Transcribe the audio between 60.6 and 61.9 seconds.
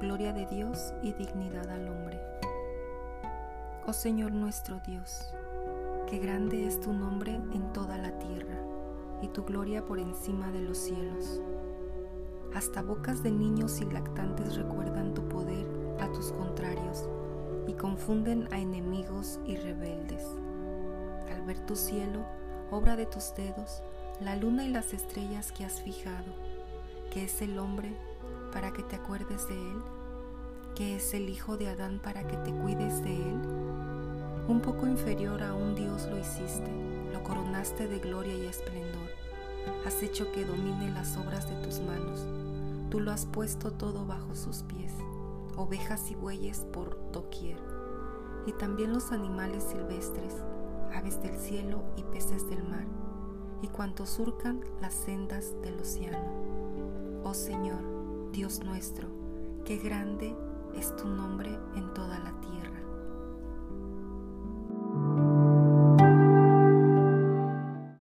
es tu nombre en.